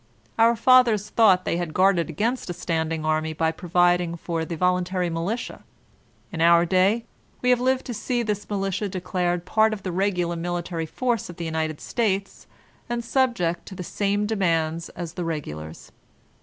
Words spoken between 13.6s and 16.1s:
to the same demands as the regulars.